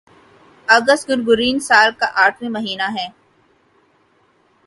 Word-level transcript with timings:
اگست 0.67 1.03
Gregorian 1.09 1.57
سال 1.67 1.89
کا 1.99 2.07
آٹھواں 2.23 2.51
مہینہ 2.51 2.87
ہے 2.95 3.07